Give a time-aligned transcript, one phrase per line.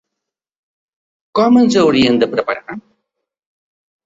[1.41, 2.79] Com ens hauríem de preparar?